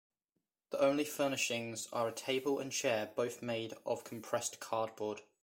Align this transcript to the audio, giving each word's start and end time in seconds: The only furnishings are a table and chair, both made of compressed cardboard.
The 0.71 0.81
only 0.83 1.03
furnishings 1.03 1.87
are 1.93 2.07
a 2.07 2.11
table 2.11 2.57
and 2.57 2.71
chair, 2.71 3.11
both 3.15 3.43
made 3.43 3.75
of 3.85 4.03
compressed 4.03 4.59
cardboard. 4.59 5.21